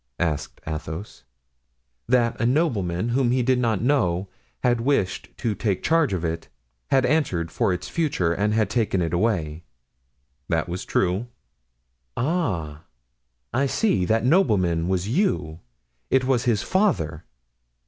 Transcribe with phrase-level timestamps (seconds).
[0.17, 1.25] asked Athos.
[2.09, 4.29] "That a nobleman whom he did not know
[4.63, 6.47] had wished to take charge of it,
[6.89, 9.61] had answered for its future, and had taken it away."
[10.49, 11.27] "That was true."
[12.17, 12.81] "Ah!
[13.53, 14.03] I see!
[14.05, 15.59] That nobleman was you;
[16.09, 17.23] it was his father!"